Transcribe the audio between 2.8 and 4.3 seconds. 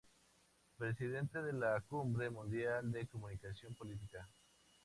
de Comunicación Politica.